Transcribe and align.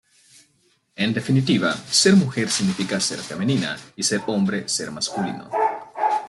En 0.95 1.13
definitiva, 1.13 1.75
ser 1.99 2.15
mujer 2.15 2.49
significa 2.49 2.99
ser 2.99 3.19
femenina 3.19 3.77
y 3.95 4.01
ser 4.01 4.21
hombre, 4.25 4.67
ser 4.67 4.89
masculino. 4.89 5.47